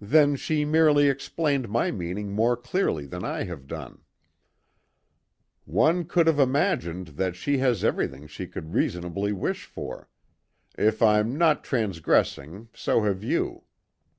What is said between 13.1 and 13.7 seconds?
you.